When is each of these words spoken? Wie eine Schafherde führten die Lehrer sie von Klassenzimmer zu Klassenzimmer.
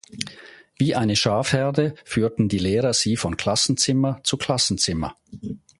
Wie 0.77 0.95
eine 0.95 1.15
Schafherde 1.15 1.93
führten 2.05 2.49
die 2.49 2.57
Lehrer 2.57 2.91
sie 2.91 3.15
von 3.15 3.37
Klassenzimmer 3.37 4.19
zu 4.23 4.35
Klassenzimmer. 4.35 5.15